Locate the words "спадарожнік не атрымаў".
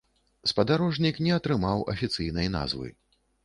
0.51-1.87